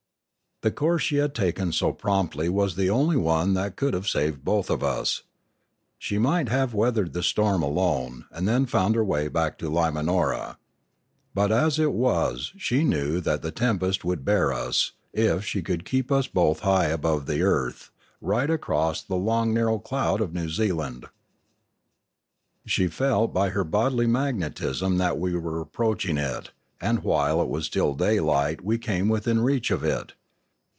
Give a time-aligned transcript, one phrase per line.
[0.63, 4.45] The course she had taken so promptly was the only one that could have saved
[4.45, 5.23] both of us.
[5.97, 10.57] She might have weathered the storm alone, and then found her way back to Limanora.
[11.33, 15.83] But as it was she knew that the tempest would bear us, if she could
[15.83, 17.89] keep us both high above the earth,
[18.21, 21.07] right across the long narrow cloud of New Zealand.
[22.67, 27.49] She felt by her bodily magnetism that we were ap proaching it, and while it
[27.49, 30.13] was still daylight we came within reach of it.